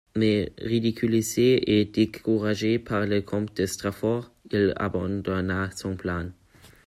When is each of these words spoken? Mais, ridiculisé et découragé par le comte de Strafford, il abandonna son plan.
Mais, 0.15 0.51
ridiculisé 0.57 1.79
et 1.79 1.85
découragé 1.85 2.79
par 2.79 3.05
le 3.05 3.21
comte 3.21 3.55
de 3.55 3.67
Strafford, 3.67 4.31
il 4.51 4.73
abandonna 4.75 5.69
son 5.75 5.95
plan. 5.95 6.31